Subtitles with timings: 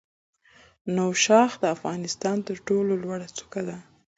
[0.95, 3.77] نوشاخ د افغانستان تر ټولو لوړه څوکه ده.